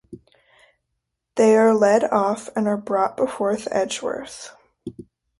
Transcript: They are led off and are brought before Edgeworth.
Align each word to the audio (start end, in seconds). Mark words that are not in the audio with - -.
They 1.35 1.55
are 1.55 1.75
led 1.75 2.03
off 2.05 2.49
and 2.55 2.67
are 2.67 2.75
brought 2.75 3.15
before 3.15 3.55
Edgeworth. 3.69 4.51